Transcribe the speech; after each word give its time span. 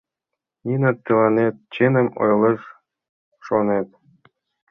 Нина 0.65 0.91
тыланет 1.05 1.55
чыным 1.73 2.07
ойлыш, 2.23 2.61
шонет? 3.45 3.89